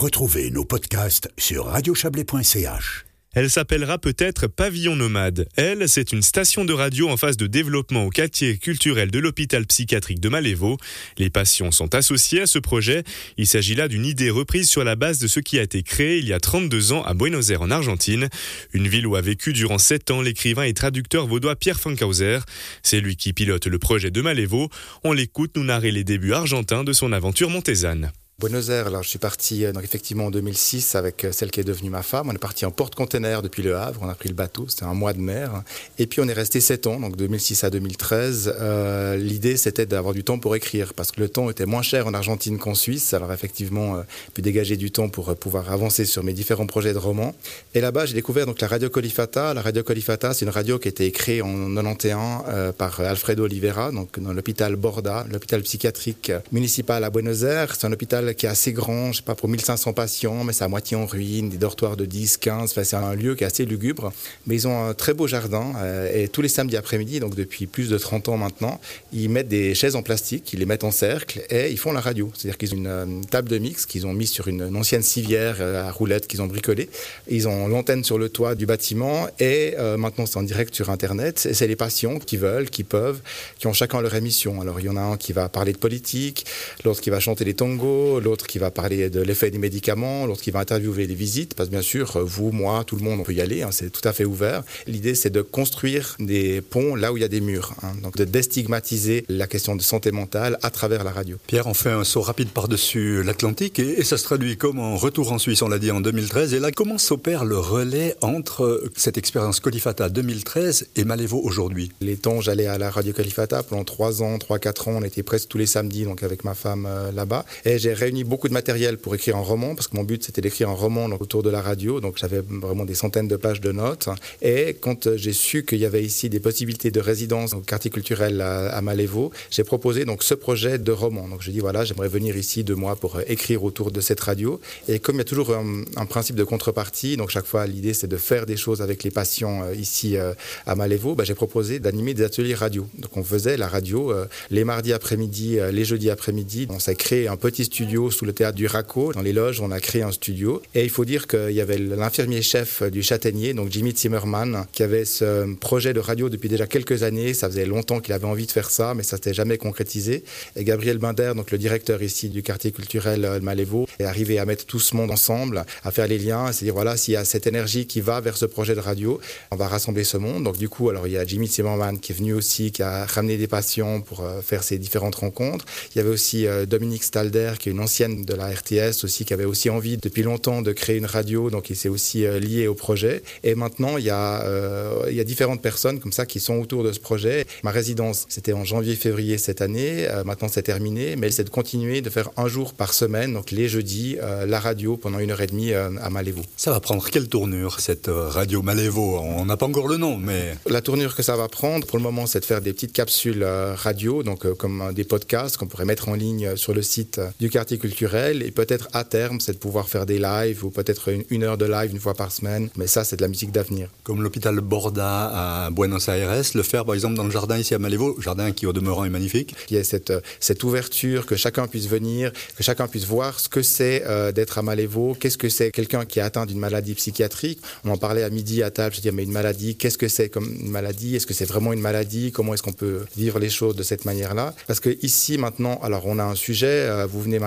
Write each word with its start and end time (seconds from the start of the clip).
Retrouvez 0.00 0.50
nos 0.50 0.64
podcasts 0.64 1.28
sur 1.36 1.66
radiochablais.ch. 1.66 3.04
Elle 3.34 3.50
s'appellera 3.50 3.98
peut-être 3.98 4.46
Pavillon 4.46 4.96
Nomade. 4.96 5.46
Elle, 5.56 5.90
c'est 5.90 6.12
une 6.12 6.22
station 6.22 6.64
de 6.64 6.72
radio 6.72 7.10
en 7.10 7.18
phase 7.18 7.36
de 7.36 7.46
développement 7.46 8.06
au 8.06 8.08
quartier 8.08 8.56
culturel 8.56 9.10
de 9.10 9.18
l'hôpital 9.18 9.66
psychiatrique 9.66 10.18
de 10.18 10.30
Malévo. 10.30 10.78
Les 11.18 11.28
patients 11.28 11.70
sont 11.70 11.94
associés 11.94 12.40
à 12.40 12.46
ce 12.46 12.58
projet. 12.58 13.04
Il 13.36 13.46
s'agit 13.46 13.74
là 13.74 13.88
d'une 13.88 14.06
idée 14.06 14.30
reprise 14.30 14.70
sur 14.70 14.84
la 14.84 14.96
base 14.96 15.18
de 15.18 15.26
ce 15.26 15.38
qui 15.38 15.58
a 15.58 15.62
été 15.62 15.82
créé 15.82 16.16
il 16.16 16.26
y 16.26 16.32
a 16.32 16.40
32 16.40 16.94
ans 16.94 17.02
à 17.02 17.12
Buenos 17.12 17.50
Aires 17.50 17.60
en 17.60 17.70
Argentine, 17.70 18.30
une 18.72 18.88
ville 18.88 19.06
où 19.06 19.16
a 19.16 19.20
vécu 19.20 19.52
durant 19.52 19.76
7 19.76 20.12
ans 20.12 20.22
l'écrivain 20.22 20.62
et 20.62 20.72
traducteur 20.72 21.26
vaudois 21.26 21.56
Pierre 21.56 21.78
Fankhauser. 21.78 22.38
C'est 22.82 23.00
lui 23.00 23.16
qui 23.16 23.34
pilote 23.34 23.66
le 23.66 23.78
projet 23.78 24.10
de 24.10 24.22
Malévo. 24.22 24.70
On 25.04 25.12
l'écoute 25.12 25.58
nous 25.58 25.64
narrer 25.64 25.90
les 25.90 26.04
débuts 26.04 26.32
argentins 26.32 26.84
de 26.84 26.94
son 26.94 27.12
aventure 27.12 27.50
montésane. 27.50 28.10
Buenos 28.40 28.70
Aires, 28.70 28.86
alors 28.86 29.02
je 29.02 29.10
suis 29.10 29.18
parti 29.18 29.66
euh, 29.66 29.72
donc 29.72 29.84
effectivement 29.84 30.24
en 30.24 30.30
2006 30.30 30.94
avec 30.94 31.26
euh, 31.26 31.30
celle 31.30 31.50
qui 31.50 31.60
est 31.60 31.64
devenue 31.64 31.90
ma 31.90 32.02
femme. 32.02 32.30
On 32.30 32.32
est 32.32 32.38
parti 32.38 32.64
en 32.64 32.70
porte-container 32.70 33.42
depuis 33.42 33.62
Le 33.62 33.76
Havre, 33.76 34.00
on 34.02 34.08
a 34.08 34.14
pris 34.14 34.30
le 34.30 34.34
bateau, 34.34 34.64
c'était 34.66 34.84
un 34.84 34.94
mois 34.94 35.12
de 35.12 35.20
mer. 35.20 35.62
Et 35.98 36.06
puis 36.06 36.22
on 36.22 36.26
est 36.26 36.32
resté 36.32 36.58
sept 36.62 36.86
ans, 36.86 36.98
donc 36.98 37.16
2006 37.16 37.64
à 37.64 37.70
2013. 37.70 38.54
Euh, 38.58 39.16
L'idée 39.16 39.58
c'était 39.58 39.84
d'avoir 39.84 40.14
du 40.14 40.24
temps 40.24 40.38
pour 40.38 40.56
écrire, 40.56 40.94
parce 40.94 41.12
que 41.12 41.20
le 41.20 41.28
temps 41.28 41.50
était 41.50 41.66
moins 41.66 41.82
cher 41.82 42.06
en 42.06 42.14
Argentine 42.14 42.58
qu'en 42.58 42.74
Suisse. 42.74 43.12
Alors 43.12 43.30
effectivement, 43.30 43.96
euh, 43.96 44.02
pu 44.32 44.40
dégager 44.40 44.78
du 44.78 44.90
temps 44.90 45.10
pour 45.10 45.36
pouvoir 45.36 45.70
avancer 45.70 46.06
sur 46.06 46.24
mes 46.24 46.32
différents 46.32 46.66
projets 46.66 46.94
de 46.94 46.98
romans. 46.98 47.34
Et 47.74 47.82
là-bas, 47.82 48.06
j'ai 48.06 48.14
découvert 48.14 48.46
donc 48.46 48.58
la 48.62 48.68
Radio 48.68 48.88
Colifata. 48.88 49.52
La 49.52 49.60
Radio 49.60 49.82
Colifata, 49.82 50.32
c'est 50.32 50.46
une 50.46 50.50
radio 50.50 50.78
qui 50.78 50.88
a 50.88 50.92
été 50.92 51.12
créée 51.12 51.42
en 51.42 51.74
91 51.74 52.44
euh, 52.48 52.72
par 52.72 53.00
Alfredo 53.00 53.44
Oliveira, 53.44 53.92
donc 53.92 54.18
dans 54.18 54.32
l'hôpital 54.32 54.76
Borda, 54.76 55.26
l'hôpital 55.30 55.60
psychiatrique 55.60 56.32
municipal 56.52 57.04
à 57.04 57.10
Buenos 57.10 57.42
Aires. 57.42 57.74
C'est 57.78 57.86
un 57.86 57.92
hôpital 57.92 58.29
qui 58.34 58.46
est 58.46 58.48
assez 58.48 58.72
grand, 58.72 59.12
je 59.12 59.18
sais 59.18 59.22
pas, 59.22 59.34
pour 59.34 59.48
1500 59.48 59.92
patients, 59.92 60.44
mais 60.44 60.52
c'est 60.52 60.64
à 60.64 60.68
moitié 60.68 60.96
en 60.96 61.06
ruine, 61.06 61.48
des 61.48 61.56
dortoirs 61.56 61.96
de 61.96 62.04
10, 62.04 62.36
15. 62.38 62.70
Enfin, 62.70 62.84
c'est 62.84 62.96
un 62.96 63.14
lieu 63.14 63.34
qui 63.34 63.44
est 63.44 63.46
assez 63.46 63.64
lugubre. 63.64 64.12
Mais 64.46 64.54
ils 64.54 64.68
ont 64.68 64.84
un 64.84 64.94
très 64.94 65.14
beau 65.14 65.26
jardin. 65.26 65.72
Euh, 65.78 66.10
et 66.14 66.28
tous 66.28 66.42
les 66.42 66.48
samedis 66.48 66.76
après-midi, 66.76 67.20
donc 67.20 67.34
depuis 67.34 67.66
plus 67.66 67.88
de 67.88 67.98
30 67.98 68.28
ans 68.28 68.36
maintenant, 68.36 68.80
ils 69.12 69.28
mettent 69.28 69.48
des 69.48 69.74
chaises 69.74 69.96
en 69.96 70.02
plastique, 70.02 70.52
ils 70.52 70.58
les 70.58 70.66
mettent 70.66 70.84
en 70.84 70.90
cercle 70.90 71.42
et 71.50 71.70
ils 71.70 71.78
font 71.78 71.92
la 71.92 72.00
radio. 72.00 72.30
C'est-à-dire 72.34 72.58
qu'ils 72.58 72.74
ont 72.74 72.78
une, 72.78 72.86
euh, 72.86 73.06
table 73.30 73.48
de 73.48 73.58
mix 73.58 73.86
qu'ils 73.86 74.06
ont 74.06 74.12
mise 74.12 74.30
sur 74.30 74.48
une, 74.48 74.76
ancienne 74.76 75.02
civière 75.02 75.56
euh, 75.60 75.88
à 75.88 75.90
roulettes 75.90 76.26
qu'ils 76.26 76.42
ont 76.42 76.46
bricolée. 76.46 76.88
Ils 77.28 77.48
ont 77.48 77.68
l'antenne 77.68 78.04
sur 78.04 78.18
le 78.18 78.28
toit 78.28 78.54
du 78.54 78.66
bâtiment 78.66 79.26
et 79.38 79.74
maintenant 79.96 80.26
c'est 80.26 80.36
en 80.36 80.42
direct 80.42 80.74
sur 80.74 80.90
Internet. 80.90 81.46
Et 81.48 81.54
c'est 81.54 81.66
les 81.66 81.76
patients 81.76 82.18
qui 82.18 82.36
veulent, 82.36 82.70
qui 82.70 82.84
peuvent, 82.84 83.20
qui 83.58 83.66
ont 83.66 83.72
chacun 83.72 84.00
leur 84.00 84.14
émission. 84.14 84.60
Alors 84.60 84.80
il 84.80 84.86
y 84.86 84.88
en 84.88 84.96
a 84.96 85.00
un 85.00 85.16
qui 85.16 85.32
va 85.32 85.48
parler 85.48 85.72
de 85.72 85.78
politique, 85.78 86.46
l'autre 86.84 87.00
qui 87.00 87.10
va 87.10 87.20
chanter 87.20 87.44
les 87.44 87.54
tangos, 87.54 88.19
l'autre 88.20 88.46
qui 88.46 88.58
va 88.58 88.70
parler 88.70 89.10
de 89.10 89.20
l'effet 89.20 89.50
des 89.50 89.58
médicaments, 89.58 90.26
l'autre 90.26 90.42
qui 90.42 90.50
va 90.50 90.60
interviewer 90.60 91.06
les 91.06 91.14
visites, 91.14 91.54
parce 91.54 91.68
que 91.68 91.72
bien 91.72 91.82
sûr, 91.82 92.18
vous, 92.24 92.52
moi, 92.52 92.84
tout 92.84 92.96
le 92.96 93.02
monde, 93.02 93.20
on 93.20 93.22
peut 93.22 93.32
y 93.32 93.40
aller, 93.40 93.62
hein, 93.62 93.70
c'est 93.72 93.90
tout 93.90 94.06
à 94.06 94.12
fait 94.12 94.24
ouvert. 94.24 94.62
L'idée, 94.86 95.14
c'est 95.14 95.30
de 95.30 95.42
construire 95.42 96.16
des 96.18 96.60
ponts 96.60 96.94
là 96.94 97.12
où 97.12 97.16
il 97.16 97.20
y 97.20 97.24
a 97.24 97.28
des 97.28 97.40
murs, 97.40 97.74
hein, 97.82 97.92
donc 98.02 98.16
de 98.16 98.24
déstigmatiser 98.24 99.24
la 99.28 99.46
question 99.46 99.76
de 99.76 99.82
santé 99.82 100.12
mentale 100.12 100.58
à 100.62 100.70
travers 100.70 101.04
la 101.04 101.10
radio. 101.10 101.36
Pierre, 101.46 101.66
on 101.66 101.74
fait 101.74 101.90
un 101.90 102.04
saut 102.04 102.20
rapide 102.20 102.50
par-dessus 102.50 103.22
l'Atlantique 103.22 103.78
et, 103.78 104.04
ça 104.04 104.16
se 104.16 104.24
traduit 104.24 104.56
comme 104.56 104.78
en 104.78 104.96
retour 104.96 105.32
en 105.32 105.38
Suisse, 105.38 105.62
on 105.62 105.68
l'a 105.68 105.78
dit 105.78 105.90
en 105.90 106.00
2013. 106.00 106.54
Et 106.54 106.58
là, 106.58 106.72
comment 106.72 106.98
s'opère 106.98 107.44
le 107.44 107.58
relais 107.58 108.16
entre 108.22 108.90
cette 108.96 109.18
expérience 109.18 109.60
Colifata 109.60 110.08
2013 110.08 110.88
et 110.96 111.04
Malévo 111.04 111.40
aujourd'hui? 111.42 111.92
Les 112.00 112.16
temps, 112.16 112.40
j'allais 112.40 112.66
à 112.66 112.78
la 112.78 112.90
radio 112.90 113.12
Colifata 113.12 113.62
pendant 113.62 113.84
3 113.84 114.22
ans, 114.22 114.36
3-4 114.36 114.88
ans, 114.88 114.92
on 114.96 115.02
était 115.02 115.22
presque 115.22 115.48
tous 115.48 115.58
les 115.58 115.66
samedis 115.66 116.04
donc 116.04 116.22
avec 116.22 116.44
ma 116.44 116.54
femme 116.54 116.86
euh, 116.88 117.12
là-bas. 117.12 117.44
Et 117.64 117.78
j'ai 117.78 117.94
réuni 118.10 118.24
beaucoup 118.24 118.48
de 118.48 118.52
matériel 118.52 118.98
pour 118.98 119.14
écrire 119.14 119.36
un 119.36 119.46
roman, 119.52 119.76
parce 119.76 119.86
que 119.86 119.96
mon 119.96 120.02
but 120.02 120.24
c'était 120.24 120.40
d'écrire 120.40 120.68
un 120.68 120.74
roman 120.74 121.06
autour 121.20 121.44
de 121.44 121.50
la 121.50 121.62
radio, 121.62 122.00
donc 122.00 122.18
j'avais 122.18 122.40
vraiment 122.40 122.84
des 122.84 122.96
centaines 122.96 123.28
de 123.28 123.36
pages 123.36 123.60
de 123.60 123.70
notes. 123.70 124.08
Et 124.42 124.76
quand 124.80 125.16
j'ai 125.16 125.32
su 125.32 125.64
qu'il 125.64 125.78
y 125.78 125.86
avait 125.86 126.02
ici 126.02 126.28
des 126.28 126.40
possibilités 126.40 126.90
de 126.90 126.98
résidence 127.00 127.54
au 127.54 127.60
quartier 127.60 127.90
culturel 127.90 128.40
à, 128.40 128.80
Malévo, 128.82 129.30
j'ai 129.50 129.62
proposé 129.62 130.04
donc 130.04 130.24
ce 130.24 130.34
projet 130.34 130.78
de 130.78 130.90
roman. 130.90 131.28
Donc 131.28 131.42
je 131.42 131.52
dis 131.52 131.60
voilà, 131.60 131.84
j'aimerais 131.84 132.08
venir 132.08 132.36
ici 132.36 132.64
deux 132.64 132.74
mois 132.74 132.96
pour 132.96 133.20
écrire 133.28 133.62
autour 133.62 133.92
de 133.92 134.00
cette 134.00 134.20
radio. 134.20 134.60
Et 134.88 134.98
comme 134.98 135.16
il 135.16 135.18
y 135.18 135.26
a 135.28 135.30
toujours 135.32 135.54
un, 135.54 136.06
principe 136.06 136.34
de 136.34 136.44
contrepartie, 136.44 137.16
donc 137.16 137.30
chaque 137.30 137.46
fois 137.46 137.66
l'idée 137.66 137.94
c'est 137.94 138.08
de 138.08 138.16
faire 138.16 138.44
des 138.44 138.56
choses 138.56 138.82
avec 138.82 139.04
les 139.04 139.12
patients 139.12 139.62
euh, 139.62 139.74
ici 139.74 140.16
euh, 140.16 140.32
à 140.66 140.74
Malévo, 140.74 141.14
bah, 141.14 141.22
j'ai 141.22 141.36
proposé 141.36 141.78
d'animer 141.78 142.14
des 142.14 142.24
ateliers 142.24 142.54
radio. 142.54 142.88
Donc 142.98 143.16
on 143.16 143.22
faisait 143.22 143.56
la 143.56 143.68
radio 143.68 144.10
euh, 144.10 144.26
les 144.50 144.64
mardis 144.64 144.92
après-midi, 144.92 145.58
les 145.70 145.84
jeudis 145.84 146.10
après-midi. 146.10 146.66
On 146.70 146.80
s'est 146.80 146.96
créé 146.96 147.28
un 147.28 147.36
petit 147.36 147.66
studio 147.66 147.99
sous 148.08 148.24
le 148.24 148.32
théâtre 148.32 148.56
du 148.56 148.66
Raco. 148.66 149.12
Dans 149.12 149.20
les 149.20 149.34
loges, 149.34 149.60
on 149.60 149.70
a 149.70 149.80
créé 149.80 150.02
un 150.02 150.12
studio. 150.12 150.62
Et 150.74 150.84
il 150.84 150.90
faut 150.90 151.04
dire 151.04 151.26
qu'il 151.26 151.52
y 151.52 151.60
avait 151.60 151.76
l'infirmier 151.76 152.40
chef 152.40 152.82
du 152.84 153.02
Châtaignier, 153.02 153.52
donc 153.52 153.70
Jimmy 153.70 153.92
Zimmerman, 153.94 154.64
qui 154.72 154.82
avait 154.82 155.04
ce 155.04 155.54
projet 155.56 155.92
de 155.92 156.00
radio 156.00 156.30
depuis 156.30 156.48
déjà 156.48 156.66
quelques 156.66 157.02
années. 157.02 157.34
Ça 157.34 157.48
faisait 157.48 157.66
longtemps 157.66 158.00
qu'il 158.00 158.14
avait 158.14 158.24
envie 158.24 158.46
de 158.46 158.52
faire 158.52 158.70
ça, 158.70 158.94
mais 158.94 159.02
ça 159.02 159.16
s'était 159.16 159.34
jamais 159.34 159.58
concrétisé. 159.58 160.24
Et 160.56 160.64
Gabriel 160.64 160.98
Binder, 160.98 161.32
donc 161.36 161.50
le 161.50 161.58
directeur 161.58 162.02
ici 162.02 162.28
du 162.28 162.42
quartier 162.42 162.72
culturel 162.72 163.24
euh, 163.24 163.40
Malévo, 163.40 163.86
est 163.98 164.04
arrivé 164.04 164.38
à 164.38 164.46
mettre 164.46 164.64
tout 164.64 164.80
ce 164.80 164.96
monde 164.96 165.10
ensemble, 165.10 165.64
à 165.84 165.90
faire 165.90 166.06
les 166.06 166.18
liens, 166.18 166.46
à 166.46 166.52
se 166.52 166.64
dire 166.64 166.74
voilà, 166.74 166.96
s'il 166.96 167.14
y 167.14 167.16
a 167.16 167.24
cette 167.24 167.46
énergie 167.46 167.86
qui 167.86 168.00
va 168.00 168.20
vers 168.20 168.36
ce 168.36 168.46
projet 168.46 168.74
de 168.74 168.80
radio, 168.80 169.20
on 169.50 169.56
va 169.56 169.68
rassembler 169.68 170.04
ce 170.04 170.16
monde. 170.16 170.44
Donc 170.44 170.56
du 170.56 170.68
coup, 170.68 170.88
alors 170.88 171.06
il 171.06 171.12
y 171.12 171.18
a 171.18 171.24
Jimmy 171.26 171.48
Zimmerman 171.48 171.98
qui 171.98 172.12
est 172.12 172.14
venu 172.14 172.32
aussi, 172.34 172.72
qui 172.72 172.82
a 172.82 173.04
ramené 173.04 173.36
des 173.36 173.48
patients 173.48 174.00
pour 174.00 174.20
euh, 174.20 174.40
faire 174.40 174.62
ces 174.62 174.78
différentes 174.78 175.16
rencontres. 175.16 175.64
Il 175.94 175.98
y 175.98 176.00
avait 176.00 176.10
aussi 176.10 176.46
euh, 176.46 176.66
Dominique 176.66 177.04
Stalder, 177.04 177.52
qui 177.58 177.68
est 177.68 177.72
une 177.72 177.80
ancienne 177.80 177.89
de 177.98 178.34
la 178.34 178.48
RTS 178.48 179.02
aussi, 179.04 179.24
qui 179.24 179.34
avait 179.34 179.44
aussi 179.44 179.68
envie 179.68 179.96
depuis 179.96 180.22
longtemps 180.22 180.62
de 180.62 180.72
créer 180.72 180.96
une 180.96 181.06
radio, 181.06 181.50
donc 181.50 181.70
il 181.70 181.76
s'est 181.76 181.88
aussi 181.88 182.24
euh, 182.24 182.38
lié 182.38 182.68
au 182.68 182.74
projet. 182.74 183.22
Et 183.42 183.56
maintenant, 183.56 183.98
il 183.98 184.04
y, 184.04 184.10
a, 184.10 184.42
euh, 184.44 185.06
il 185.10 185.16
y 185.16 185.20
a 185.20 185.24
différentes 185.24 185.60
personnes 185.60 185.98
comme 185.98 186.12
ça 186.12 186.24
qui 186.24 186.38
sont 186.38 186.58
autour 186.60 186.84
de 186.84 186.92
ce 186.92 187.00
projet. 187.00 187.46
Ma 187.64 187.72
résidence, 187.72 188.26
c'était 188.28 188.52
en 188.52 188.64
janvier-février 188.64 189.38
cette 189.38 189.60
année. 189.60 190.06
Euh, 190.08 190.22
maintenant, 190.22 190.48
c'est 190.48 190.62
terminé, 190.62 191.16
mais 191.16 191.32
c'est 191.32 191.42
de 191.42 191.50
continuer 191.50 192.00
de 192.00 192.10
faire 192.10 192.30
un 192.36 192.46
jour 192.46 192.74
par 192.74 192.94
semaine, 192.94 193.32
donc 193.32 193.50
les 193.50 193.68
jeudis, 193.68 194.18
la 194.46 194.60
radio 194.60 194.96
pendant 194.96 195.18
une 195.18 195.32
heure 195.32 195.40
et 195.40 195.46
demie 195.46 195.72
à 195.72 196.10
Malévo. 196.10 196.42
Ça 196.56 196.70
va 196.70 196.80
prendre 196.80 197.04
quelle 197.08 197.28
tournure 197.28 197.80
cette 197.80 198.08
radio 198.08 198.62
Malévo 198.62 199.18
On 199.18 199.44
n'a 199.44 199.56
pas 199.56 199.66
encore 199.66 199.88
le 199.88 199.96
nom, 199.96 200.16
mais 200.16 200.54
la 200.66 200.80
tournure 200.80 201.16
que 201.16 201.22
ça 201.22 201.36
va 201.36 201.48
prendre, 201.48 201.86
pour 201.86 201.98
le 201.98 202.02
moment, 202.04 202.26
c'est 202.26 202.40
de 202.40 202.44
faire 202.44 202.60
des 202.60 202.72
petites 202.72 202.92
capsules 202.92 203.44
radio, 203.44 204.22
donc 204.22 204.50
comme 204.54 204.92
des 204.94 205.04
podcasts 205.04 205.56
qu'on 205.56 205.66
pourrait 205.66 205.84
mettre 205.84 206.08
en 206.08 206.14
ligne 206.14 206.56
sur 206.56 206.72
le 206.74 206.82
site 206.82 207.20
du 207.40 207.50
quartier 207.50 207.69
culturel 207.78 208.42
et 208.42 208.50
peut-être 208.50 208.88
à 208.92 209.04
terme, 209.04 209.40
c'est 209.40 209.52
de 209.52 209.58
pouvoir 209.58 209.88
faire 209.88 210.06
des 210.06 210.18
lives 210.18 210.64
ou 210.64 210.70
peut-être 210.70 211.10
une, 211.30 211.42
heure 211.42 211.58
de 211.58 211.66
live 211.66 211.90
une 211.90 212.00
fois 212.00 212.14
par 212.14 212.32
semaine. 212.32 212.68
Mais 212.76 212.86
ça, 212.86 213.04
c'est 213.04 213.16
de 213.16 213.22
la 213.22 213.28
musique 213.28 213.52
d'avenir. 213.52 213.88
Comme 214.04 214.22
l'hôpital 214.22 214.60
Borda 214.60 215.66
à 215.66 215.70
Buenos 215.70 216.08
Aires, 216.08 216.30
le 216.54 216.62
faire 216.62 216.84
par 216.84 216.94
exemple 216.94 217.14
dans 217.14 217.24
le 217.24 217.30
jardin 217.30 217.58
ici 217.58 217.74
à 217.74 217.78
Malévo, 217.78 218.20
jardin 218.20 218.52
qui 218.52 218.66
au 218.66 218.72
demeurant 218.72 219.04
est 219.04 219.10
magnifique. 219.10 219.54
Il 219.70 219.76
y 219.76 219.80
a 219.80 219.84
cette, 219.84 220.12
cette 220.38 220.62
ouverture, 220.64 221.26
que 221.26 221.36
chacun 221.36 221.66
puisse 221.66 221.88
venir, 221.88 222.32
que 222.56 222.62
chacun 222.62 222.88
puisse 222.88 223.04
voir 223.04 223.40
ce 223.40 223.48
que 223.48 223.62
c'est 223.62 224.04
euh, 224.06 224.32
d'être 224.32 224.58
à 224.58 224.62
Malévo, 224.62 225.16
qu'est-ce 225.18 225.38
que 225.38 225.48
c'est 225.48 225.70
quelqu'un 225.70 226.04
qui 226.04 226.18
est 226.18 226.22
atteint 226.22 226.46
d'une 226.46 226.58
maladie 226.58 226.94
psychiatrique. 226.94 227.60
On 227.84 227.90
en 227.90 227.96
parlait 227.96 228.22
à 228.22 228.30
midi 228.30 228.62
à 228.62 228.70
table, 228.70 228.94
je 228.94 229.00
dis 229.00 229.10
mais 229.10 229.24
une 229.24 229.32
maladie, 229.32 229.76
qu'est-ce 229.76 229.98
que 229.98 230.08
c'est 230.08 230.28
comme 230.28 230.48
une 230.60 230.70
maladie? 230.70 231.16
Est-ce 231.16 231.26
que 231.26 231.34
c'est 231.34 231.44
vraiment 231.44 231.72
une 231.72 231.80
maladie? 231.80 232.32
Comment 232.32 232.54
est-ce 232.54 232.62
qu'on 232.62 232.72
peut 232.72 233.04
vivre 233.16 233.38
les 233.38 233.50
choses 233.50 233.76
de 233.76 233.82
cette 233.82 234.04
manière-là? 234.04 234.54
Parce 234.66 234.80
que 234.80 234.96
ici 235.02 235.38
maintenant, 235.38 235.78
alors 235.82 236.06
on 236.06 236.18
a 236.18 236.24
un 236.24 236.34
sujet, 236.34 236.66
euh, 236.88 237.06
vous 237.06 237.22
venez 237.22 237.38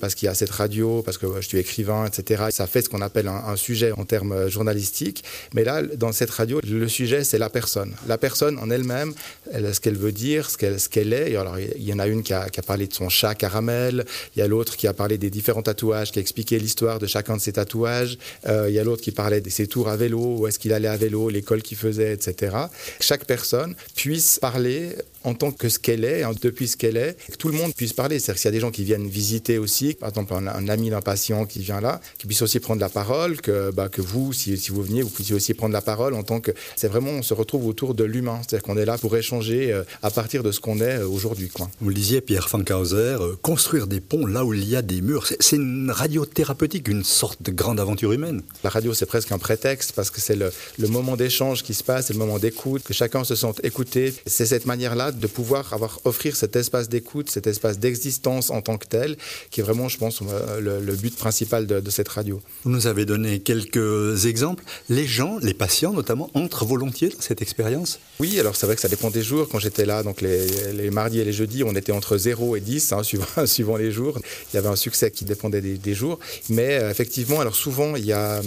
parce 0.00 0.14
qu'il 0.14 0.26
y 0.26 0.28
a 0.28 0.34
cette 0.34 0.50
radio, 0.50 1.02
parce 1.02 1.18
que 1.18 1.26
je 1.40 1.46
suis 1.46 1.58
écrivain, 1.58 2.06
etc. 2.06 2.44
Ça 2.50 2.66
fait 2.66 2.82
ce 2.82 2.88
qu'on 2.88 3.00
appelle 3.00 3.28
un, 3.28 3.56
sujet 3.56 3.92
en 3.92 4.04
termes 4.04 4.32
euh, 4.32 4.48
journalistiques. 4.48 5.24
Mais 5.54 5.64
là, 5.64 5.82
dans 5.82 6.12
cette 6.12 6.30
radio, 6.30 6.60
le 6.66 6.88
sujet, 6.88 7.24
c'est 7.24 7.38
la 7.38 7.48
personne. 7.48 7.94
La 8.06 8.18
personne 8.18 8.58
en 8.58 8.70
elle-même, 8.70 9.14
elle, 9.52 9.74
ce 9.74 9.80
qu'elle 9.80 9.96
veut 9.96 10.12
dire, 10.12 10.50
ce 10.50 10.56
qu'elle, 10.56 10.76
qu'elle 10.90 11.12
est. 11.12 11.36
Alors, 11.36 11.58
il 11.58 11.82
y 11.82 11.92
en 11.92 11.98
a 11.98 12.06
une 12.06 12.22
qui 12.22 12.32
a, 12.32 12.48
parlé 12.66 12.86
de 12.86 12.92
son 12.92 13.08
chat 13.08 13.34
caramel. 13.34 14.04
Il 14.36 14.40
y 14.40 14.42
a 14.42 14.48
l'autre 14.48 14.76
qui 14.76 14.86
a 14.86 14.92
parlé 14.92 15.18
des 15.18 15.30
différents 15.30 15.62
tatouages, 15.62 16.10
qui 16.12 16.18
a 16.18 16.22
expliqué 16.22 16.58
l'histoire 16.58 16.98
de 16.98 17.06
chacun 17.06 17.36
de 17.36 17.40
ses 17.40 17.52
tatouages. 17.52 18.18
Euh, 18.46 18.66
il 18.68 18.74
y 18.74 18.78
a 18.78 18.84
l'autre 18.84 19.02
qui 19.02 19.12
parlait 19.12 19.40
de 19.40 19.50
ses 19.50 19.66
tours 19.66 19.88
à 19.88 19.96
vélo, 19.96 20.36
où 20.38 20.46
est-ce 20.46 20.58
qu'il 20.58 20.72
allait 20.72 20.88
à 20.88 20.96
vélo, 20.96 21.28
l'école 21.28 21.62
qu'il 21.62 21.78
faisait, 21.78 22.12
etc. 22.12 22.56
Chaque 23.00 23.24
personne 23.24 23.74
puisse 23.94 24.38
parler 24.38 24.96
en 25.24 25.34
tant 25.34 25.50
que 25.50 25.68
ce 25.68 25.78
qu'elle 25.78 26.04
est, 26.04 26.22
hein, 26.22 26.32
depuis 26.40 26.68
ce 26.68 26.76
qu'elle 26.76 26.96
est, 26.96 27.16
que 27.30 27.36
tout 27.36 27.48
le 27.48 27.54
monde 27.54 27.74
puisse 27.74 27.92
parler. 27.92 28.18
C'est-à-dire 28.18 28.40
s'il 28.40 28.48
y 28.48 28.52
a 28.52 28.52
des 28.52 28.60
gens 28.60 28.70
qui 28.70 28.84
viennent 28.84 29.08
visiter 29.08 29.43
aussi, 29.58 29.94
par 29.94 30.08
exemple 30.08 30.34
un, 30.34 30.68
ami 30.68 30.90
d'un 30.90 31.00
patient 31.00 31.44
qui 31.44 31.60
vient 31.60 31.80
là, 31.80 32.00
qui 32.18 32.26
puisse 32.26 32.42
aussi 32.42 32.60
prendre 32.60 32.80
la 32.80 32.88
parole, 32.88 33.40
que, 33.40 33.70
bah, 33.70 33.88
que 33.88 34.00
vous, 34.00 34.32
si, 34.32 34.56
si, 34.56 34.70
vous 34.70 34.82
veniez, 34.82 35.02
vous 35.02 35.10
puissiez 35.10 35.34
aussi 35.34 35.54
prendre 35.54 35.72
la 35.72 35.82
parole 35.82 36.14
en 36.14 36.22
tant 36.22 36.40
que... 36.40 36.52
C'est 36.76 36.88
vraiment, 36.88 37.10
on 37.10 37.22
se 37.22 37.34
retrouve 37.34 37.66
autour 37.66 37.94
de 37.94 38.04
l'humain, 38.04 38.40
c'est-à-dire 38.42 38.64
qu'on 38.64 38.76
est 38.76 38.84
là 38.84 38.98
pour 38.98 39.16
échanger 39.16 39.72
euh, 39.72 39.84
à 40.02 40.10
partir 40.10 40.42
de 40.42 40.52
ce 40.52 40.60
qu'on 40.60 40.78
est 40.78 40.98
euh, 40.98 41.08
aujourd'hui. 41.08 41.50
Vous 41.80 41.88
le 41.88 41.94
disiez, 41.94 42.20
Pierre 42.20 42.48
Fankhauser, 42.48 42.96
euh, 43.20 43.34
construire 43.42 43.86
des 43.86 44.00
ponts 44.00 44.26
là 44.26 44.44
où 44.44 44.54
il 44.54 44.68
y 44.68 44.76
a 44.76 44.82
des 44.82 45.00
murs, 45.00 45.26
c'est 45.26 45.56
une 45.56 45.90
radio 45.90 46.24
thérapeutique, 46.24 46.88
une 46.88 47.04
sorte 47.04 47.42
de 47.42 47.50
grande 47.50 47.80
aventure 47.80 48.12
humaine. 48.12 48.42
La 48.62 48.70
radio, 48.70 48.94
c'est 48.94 49.06
presque 49.06 49.32
un 49.32 49.38
prétexte 49.38 49.92
parce 49.92 50.10
que 50.10 50.20
c'est 50.20 50.36
le, 50.36 50.52
le 50.78 50.88
moment 50.88 51.16
d'échange 51.16 51.62
qui 51.62 51.74
se 51.74 51.84
passe, 51.84 52.06
c'est 52.06 52.12
le 52.12 52.18
moment 52.18 52.38
d'écoute, 52.38 52.82
que 52.82 52.94
chacun 52.94 53.24
se 53.24 53.34
sente 53.34 53.64
écouté. 53.64 54.14
C'est 54.26 54.46
cette 54.46 54.66
manière-là 54.66 55.12
de 55.12 55.26
pouvoir 55.26 55.72
avoir, 55.72 56.00
offrir 56.04 56.36
cet 56.36 56.56
espace 56.56 56.88
d'écoute, 56.88 57.30
cet 57.30 57.46
espace 57.46 57.78
d'existence 57.78 58.50
en 58.50 58.62
tant 58.62 58.78
que 58.78 58.86
tel, 58.86 59.16
qui 59.50 59.60
est 59.60 59.62
vraiment, 59.62 59.88
je 59.88 59.98
pense, 59.98 60.20
le, 60.60 60.94
but 60.94 61.16
principal 61.16 61.66
de, 61.66 61.80
de, 61.80 61.90
cette 61.90 62.08
radio. 62.08 62.40
Vous 62.64 62.70
nous 62.70 62.86
avez 62.86 63.04
donné 63.04 63.40
quelques 63.40 64.26
exemples. 64.26 64.64
Les 64.88 65.06
gens, 65.06 65.38
les 65.40 65.54
patients 65.54 65.92
notamment, 65.92 66.30
entrent 66.34 66.64
volontiers 66.64 67.08
dans 67.08 67.20
cette 67.20 67.42
expérience? 67.42 67.98
Oui, 68.20 68.38
alors 68.38 68.56
c'est 68.56 68.66
vrai 68.66 68.74
que 68.74 68.80
ça 68.80 68.88
dépend 68.88 69.10
des 69.10 69.22
jours. 69.22 69.48
Quand 69.48 69.58
j'étais 69.58 69.86
là, 69.86 70.02
donc 70.02 70.20
les, 70.20 70.72
les, 70.72 70.90
mardis 70.90 71.20
et 71.20 71.24
les 71.24 71.32
jeudis, 71.32 71.64
on 71.64 71.74
était 71.74 71.92
entre 71.92 72.16
0 72.16 72.56
et 72.56 72.60
10, 72.60 72.92
hein, 72.92 73.02
suivant, 73.02 73.26
suivant, 73.46 73.76
les 73.76 73.90
jours. 73.90 74.18
Il 74.52 74.56
y 74.56 74.58
avait 74.58 74.68
un 74.68 74.76
succès 74.76 75.10
qui 75.10 75.24
dépendait 75.24 75.60
des, 75.60 75.76
des 75.76 75.94
jours. 75.94 76.18
Mais 76.48 76.78
euh, 76.78 76.90
effectivement, 76.90 77.40
alors 77.40 77.56
souvent, 77.56 77.96
il 77.96 78.04
y 78.04 78.12
a 78.12 78.40
hum, 78.40 78.46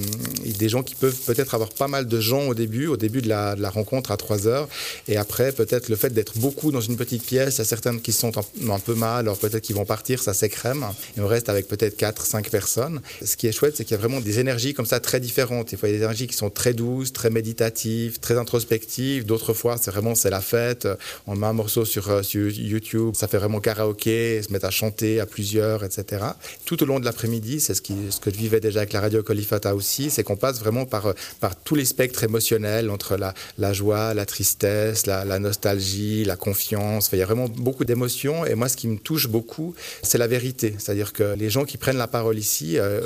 des 0.58 0.70
gens 0.70 0.84
qui 0.84 0.96
peuvent 0.96 1.20
peut-être 1.26 1.54
avoir 1.54 1.70
pas 1.70 1.88
mal 1.88 2.08
de 2.08 2.20
gens 2.20 2.48
au 2.48 2.54
début, 2.54 2.88
au 2.88 2.98
début 2.98 3.22
de 3.22 3.30
la, 3.30 3.56
de 3.56 3.62
la 3.62 3.70
rencontre 3.70 4.12
à 4.12 4.18
3 4.18 4.48
heures. 4.48 4.68
Et 5.08 5.18
après, 5.18 5.52
peut-être 5.52 5.90
le 5.90 5.96
fait 5.96 6.10
d'être 6.10 6.38
beaucoup 6.38 6.72
dans 6.72 6.82
une 6.82 6.98
petite 6.98 7.24
pièce, 7.24 7.56
il 7.56 7.60
y 7.60 7.62
a 7.62 7.66
certaines 7.66 8.02
qui 8.02 8.12
sont 8.12 8.32
un, 8.38 8.80
peu 8.80 8.96
mal, 8.96 9.20
alors 9.20 9.38
peut-être 9.38 9.64
qu'ils 9.64 9.76
vont 9.76 9.86
partir, 9.86 10.22
ça 10.22 10.34
s'écrème. 10.34 10.77
Et 11.18 11.22
on 11.22 11.28
reste 11.28 11.50
avec 11.50 11.68
peut-être 11.68 11.98
4, 11.98 12.26
5 12.26 12.50
personnes. 12.50 13.02
Ce 13.24 13.36
qui 13.36 13.48
est 13.48 13.52
chouette, 13.52 13.76
c'est 13.78 13.84
qu'il 13.84 13.96
y 13.96 14.00
a 14.00 14.00
vraiment 14.00 14.22
des 14.22 14.40
énergies 14.40 14.74
comme 14.74 14.86
ça 14.86 15.00
très 15.00 15.20
différentes. 15.20 15.72
Il 15.72 15.80
y 15.80 15.86
a 15.86 15.88
des 15.90 15.98
énergies 15.98 16.28
qui 16.28 16.36
sont 16.36 16.50
très 16.50 16.74
douces, 16.74 17.14
très 17.14 17.30
méditatives, 17.30 18.20
très 18.20 18.38
introspectives. 18.38 19.26
D'autres 19.26 19.54
fois, 19.54 19.78
c'est 19.78 19.92
vraiment 19.92 20.16
c'est 20.16 20.30
la 20.30 20.42
fête. 20.42 20.88
On 21.26 21.36
met 21.36 21.48
un 21.48 21.54
morceau 21.54 21.86
sur, 21.86 22.10
euh, 22.10 22.22
YouTube, 22.34 23.16
ça 23.16 23.28
fait 23.28 23.38
vraiment 23.38 23.60
karaoké, 23.60 24.42
se 24.42 24.52
met 24.52 24.64
à 24.64 24.70
chanter 24.70 25.20
à 25.20 25.26
plusieurs, 25.26 25.84
etc. 25.84 26.24
Tout 26.66 26.82
au 26.84 26.86
long 26.86 27.00
de 27.00 27.06
l'après-midi, 27.06 27.60
c'est 27.60 27.74
ce, 27.74 27.82
que 27.82 28.32
je 28.32 28.38
vivais 28.38 28.60
déjà 28.60 28.80
avec 28.80 28.94
la 28.94 29.02
radio 29.02 29.24
Colifata 29.24 29.76
aussi, 29.76 30.10
c'est 30.10 30.24
qu'on 30.24 30.36
passe 30.36 30.60
vraiment 30.60 30.86
par, 30.86 31.14
par 31.40 31.56
tous 31.56 31.76
les 31.76 31.86
spectres 31.86 32.24
émotionnels 32.24 32.90
entre 32.90 33.18
la, 33.18 33.74
joie, 33.74 34.14
la 34.14 34.26
tristesse, 34.26 35.06
la 35.06 35.40
nostalgie, 35.40 36.24
la 36.26 36.36
confiance. 36.36 37.10
il 37.14 37.20
y 37.20 37.22
a 37.22 37.26
vraiment 37.26 37.50
beaucoup 37.50 37.86
d'émotions. 37.86 38.46
Et 38.46 38.56
moi, 38.56 38.70
ce 38.70 38.78
qui 38.78 38.88
me 38.88 38.98
touche 38.98 39.28
beaucoup, 39.28 39.76
c'est 40.04 40.18
la 40.18 40.28
vérité. 40.28 40.67
C'est-à-dire 40.78 41.14
que 41.14 41.36
les 41.36 41.50
gens 41.50 41.66
qui 41.66 41.78
prennent 41.78 41.98
la 41.98 42.08
parole 42.08 42.38
ici, 42.38 42.78
euh, 42.78 43.02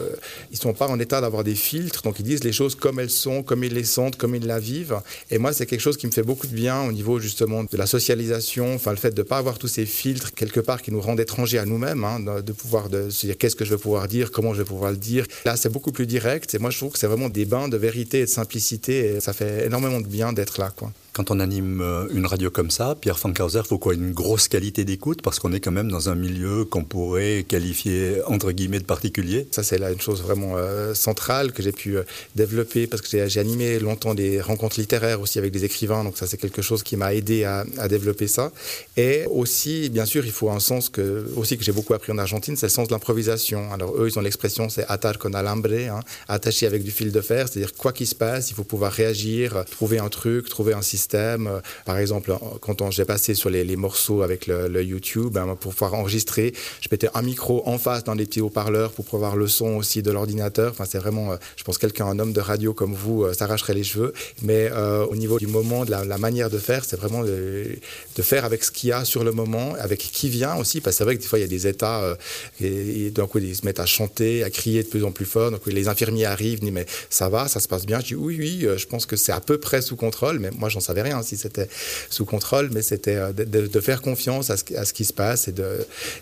ils 0.51 0.57
sont 0.57 0.73
pas 0.73 0.87
en 0.87 0.99
état 0.99 1.21
d'avoir 1.21 1.43
des 1.43 1.55
filtres, 1.55 2.01
donc 2.03 2.19
ils 2.19 2.23
disent 2.23 2.43
les 2.43 2.51
choses 2.51 2.75
comme 2.75 2.99
elles 2.99 3.09
sont, 3.09 3.43
comme 3.43 3.63
ils 3.63 3.73
les 3.73 3.83
sentent, 3.83 4.17
comme 4.17 4.35
ils 4.35 4.45
la 4.45 4.59
vivent. 4.59 4.99
Et 5.29 5.37
moi, 5.37 5.53
c'est 5.53 5.65
quelque 5.65 5.81
chose 5.81 5.97
qui 5.97 6.07
me 6.07 6.11
fait 6.11 6.23
beaucoup 6.23 6.47
de 6.47 6.55
bien 6.55 6.81
au 6.83 6.91
niveau 6.91 7.19
justement 7.19 7.63
de 7.63 7.77
la 7.77 7.85
socialisation, 7.85 8.75
enfin 8.75 8.91
le 8.91 8.97
fait 8.97 9.11
de 9.11 9.21
ne 9.21 9.27
pas 9.27 9.37
avoir 9.37 9.57
tous 9.57 9.67
ces 9.67 9.85
filtres 9.85 10.33
quelque 10.33 10.59
part 10.59 10.81
qui 10.81 10.91
nous 10.91 11.01
rendent 11.01 11.19
étrangers 11.19 11.59
à 11.59 11.65
nous-mêmes, 11.65 12.03
hein, 12.03 12.19
de, 12.19 12.51
pouvoir 12.51 12.89
de, 12.89 13.09
se 13.09 13.25
dire 13.25 13.37
qu'est-ce 13.37 13.55
que 13.55 13.65
je 13.65 13.71
vais 13.71 13.81
pouvoir 13.81 14.07
dire, 14.07 14.31
comment 14.31 14.53
je 14.53 14.59
vais 14.59 14.67
pouvoir 14.67 14.91
le 14.91 14.97
dire. 14.97 15.25
Là, 15.45 15.55
c'est 15.57 15.69
beaucoup 15.69 15.91
plus 15.91 16.07
direct. 16.07 16.53
Et 16.53 16.59
moi, 16.59 16.69
je 16.69 16.77
trouve 16.77 16.91
que 16.93 16.99
c'est 16.99 17.07
vraiment 17.07 17.29
des 17.29 17.45
bains 17.45 17.67
de 17.67 17.77
vérité 17.77 18.19
et 18.19 18.25
de 18.25 18.29
simplicité. 18.29 19.15
Et 19.15 19.19
ça 19.19 19.33
fait 19.33 19.65
énormément 19.65 20.01
de 20.01 20.07
bien 20.07 20.33
d'être 20.33 20.59
là, 20.59 20.71
quoi. 20.75 20.91
Quand 21.21 21.35
on 21.35 21.39
anime 21.39 21.81
euh, 21.81 22.07
une 22.11 22.25
radio 22.25 22.49
comme 22.49 22.71
ça, 22.71 22.97
Pierre 22.99 23.19
Fankhauser, 23.19 23.61
faut 23.63 23.77
quoi 23.77 23.93
Une 23.93 24.11
grosse 24.11 24.47
qualité 24.47 24.85
d'écoute? 24.85 25.21
Parce 25.21 25.37
qu'on 25.37 25.53
est 25.53 25.59
quand 25.59 25.71
même 25.71 25.91
dans 25.91 26.09
un 26.09 26.15
milieu 26.15 26.65
qu'on 26.65 26.83
pourrait 26.83 27.45
qualifier 27.47 28.23
entre 28.25 28.51
guillemets 28.51 28.79
de 28.79 28.85
particulier. 28.85 29.47
Ça, 29.51 29.61
c'est 29.61 29.77
là 29.77 29.91
une 29.91 30.01
chose 30.01 30.23
vraiment 30.23 30.53
euh, 30.57 30.95
centrale 30.95 31.51
que 31.51 31.61
j'ai 31.61 31.73
pu 31.73 31.95
euh, 31.95 32.03
développer 32.35 32.87
parce 32.87 33.03
que 33.03 33.27
j'ai 33.27 33.39
animé 33.39 33.77
longtemps 33.77 34.15
des 34.15 34.41
rencontres 34.41 34.79
littéraires 34.79 35.21
aussi 35.21 35.37
avec 35.37 35.51
des 35.51 35.63
écrivains. 35.63 36.03
Donc 36.03 36.17
ça, 36.17 36.25
c'est 36.25 36.37
quelque 36.37 36.63
chose 36.63 36.81
qui 36.81 36.97
m'a 36.97 37.13
aidé 37.13 37.43
à, 37.43 37.65
à, 37.77 37.87
développer 37.87 38.27
ça. 38.27 38.51
Et 38.97 39.25
aussi, 39.29 39.91
bien 39.91 40.07
sûr, 40.07 40.25
il 40.25 40.31
faut 40.31 40.49
un 40.49 40.59
sens 40.59 40.89
que 40.89 41.31
aussi 41.35 41.55
que 41.55 41.63
j'ai 41.63 41.71
beaucoup 41.71 41.93
appris 41.93 42.11
en 42.11 42.17
Argentine, 42.17 42.55
c'est 42.55 42.65
le 42.65 42.71
sens 42.71 42.87
de 42.87 42.93
l'improvisation. 42.93 43.71
Alors 43.71 43.95
eux, 43.95 44.07
ils 44.07 44.17
ont 44.17 44.23
l'expression, 44.23 44.69
c'est 44.69 44.87
atar 44.87 45.19
con 45.19 45.33
alambre, 45.33 45.71
hein, 45.71 45.99
attaché 46.27 46.65
avec 46.65 46.81
du 46.81 46.89
fil 46.89 47.11
de 47.11 47.21
fer, 47.21 47.47
c'est-à-dire 47.47 47.73
quoi 47.75 47.93
qu'il 47.93 48.07
se 48.07 48.15
passe, 48.15 48.49
il 48.49 48.55
faut 48.55 48.63
pouvoir 48.63 48.91
réagir, 48.91 49.65
trouver 49.69 49.99
un 49.99 50.09
truc, 50.09 50.49
trouver 50.49 50.73
un 50.73 50.81
système 50.81 51.10
système. 51.11 51.61
Par 51.85 51.97
exemple, 51.97 52.33
quand 52.61 52.89
j'ai 52.91 53.05
passé 53.05 53.33
sur 53.33 53.49
les, 53.49 53.75
morceaux 53.75 54.21
avec 54.21 54.47
le, 54.47 54.81
YouTube, 54.83 55.33
ben, 55.33 55.55
pour 55.59 55.73
pouvoir 55.73 55.93
enregistrer, 55.93 56.53
je 56.81 56.87
mettais 56.91 57.09
un 57.13 57.21
micro 57.21 57.63
en 57.67 57.77
face 57.77 58.03
dans 58.03 58.13
les 58.13 58.25
petits 58.25 58.41
haut-parleurs 58.41 58.91
pour 58.91 59.05
pouvoir 59.05 59.35
le 59.35 59.47
son 59.47 59.77
aussi 59.77 60.01
de 60.01 60.11
l'ordinateur. 60.11 60.71
Enfin, 60.71 60.85
c'est 60.85 60.97
vraiment, 60.97 61.33
euh, 61.33 61.35
je 61.57 61.63
pense, 61.63 61.77
quelqu'un, 61.77 62.05
un 62.05 62.19
homme 62.19 62.33
de 62.33 62.41
radio 62.41 62.73
comme 62.73 62.93
vous, 62.93 63.23
euh, 63.23 63.33
s'arracherait 63.33 63.73
les 63.73 63.83
cheveux. 63.83 64.13
Mais 64.41 64.69
euh, 64.71 65.05
au 65.05 65.15
niveau 65.15 65.37
du 65.37 65.47
moment, 65.47 65.85
de 65.85 65.91
la, 65.91 66.17
manière 66.17 66.49
de 66.49 66.57
faire, 66.57 66.85
c'est 66.85 66.97
vraiment 66.97 67.23
de, 67.23 67.77
faire 68.21 68.45
avec 68.45 68.63
ce 68.63 68.71
qu'il 68.71 68.89
y 68.89 68.93
a 68.93 69.03
sur 69.03 69.23
le 69.23 69.31
moment, 69.31 69.73
avec 69.79 69.99
qui 69.99 70.29
vient 70.29 70.55
aussi. 70.55 70.79
Parce 70.81 70.95
que 70.95 70.97
c'est 70.99 71.03
vrai 71.03 71.17
que 71.17 71.21
des 71.21 71.27
fois, 71.27 71.39
il 71.39 71.43
y 71.43 71.45
a 71.45 71.47
des 71.47 71.67
états, 71.67 72.17
et, 72.61 73.09
d'un 73.11 73.27
coup, 73.27 73.39
ils 73.39 73.55
se 73.55 73.65
mettent 73.65 73.79
à 73.79 73.85
chanter, 73.85 74.43
à 74.43 74.49
crier 74.49 74.83
de 74.83 74.87
plus 74.87 75.03
en 75.03 75.11
plus 75.11 75.25
fort. 75.25 75.51
Donc, 75.51 75.65
les 75.65 75.87
infirmiers 75.87 76.25
arrivent, 76.25 76.59
disent, 76.59 76.71
mais 76.71 76.85
ça 77.09 77.29
va, 77.29 77.47
ça 77.47 77.59
se 77.59 77.67
passe 77.67 77.85
bien? 77.85 77.99
Je 77.99 78.07
dis, 78.07 78.15
oui, 78.15 78.37
oui, 78.39 78.67
je 78.77 78.85
pense 78.85 79.05
que 79.05 79.15
c'est 79.15 79.31
à 79.31 79.41
peu 79.41 79.57
près 79.57 79.81
sous 79.81 79.95
contrôle, 79.95 80.39
mais 80.39 80.51
moi, 80.51 80.69
j'en 80.69 80.79
sais 80.79 80.90
savais 80.91 81.01
rien 81.01 81.21
si 81.23 81.37
c'était 81.37 81.67
sous 82.09 82.25
contrôle, 82.25 82.69
mais 82.73 82.81
c'était 82.81 83.15
euh, 83.15 83.31
de, 83.33 83.81
faire 83.81 84.01
confiance 84.01 84.49
à 84.49 84.57
ce, 84.57 84.93
qui 84.93 85.05
se 85.05 85.13
passe 85.13 85.47
et 85.47 85.53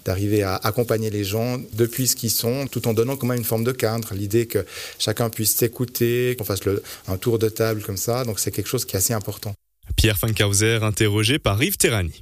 d'arriver 0.05 0.43
à 0.43 0.55
accompagner 0.55 1.09
les 1.09 1.23
gens 1.23 1.59
depuis 1.73 2.07
ce 2.07 2.15
qu'ils 2.15 2.31
sont, 2.31 2.67
tout 2.67 2.87
en 2.87 2.93
donnant 2.93 3.17
quand 3.17 3.27
même 3.27 3.39
une 3.39 3.43
forme 3.43 3.63
de 3.63 3.71
cadre. 3.71 4.13
L'idée 4.13 4.45
que 4.45 4.65
chacun 4.97 5.29
puisse 5.29 5.55
s'écouter, 5.55 6.35
qu'on 6.37 6.45
fasse 6.45 6.61
un 7.07 7.17
tour 7.17 7.39
de 7.39 7.49
table 7.49 7.81
comme 7.81 7.97
ça, 7.97 8.23
donc 8.23 8.39
c'est 8.39 8.51
quelque 8.51 8.69
chose 8.69 8.85
qui 8.85 8.95
est 8.95 8.99
assez 8.99 9.13
important. 9.13 9.53
Pierre 9.95 10.17
Fankhauser, 10.17 10.79
interrogé 10.81 11.39
par 11.39 11.61
Yves 11.61 11.77
Terrani. 11.77 12.13